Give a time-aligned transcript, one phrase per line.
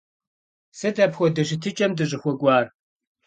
[0.77, 2.65] Сыт апхуэдэ щытыкӀэм дыщӀыхуэкӀуар?